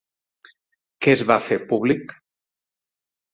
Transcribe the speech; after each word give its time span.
Què 1.05 1.13
es 1.17 1.21
va 1.33 1.37
fer 1.49 1.59
públic? 1.73 2.17